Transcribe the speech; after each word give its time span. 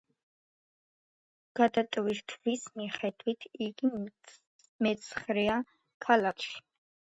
დატვირთვის 1.59 2.65
მიხედვით, 2.81 3.47
იგი 3.69 3.93
მეცხრეა 4.89 5.63
ქალაქში. 6.09 6.61